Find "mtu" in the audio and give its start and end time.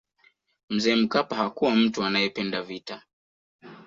1.75-2.03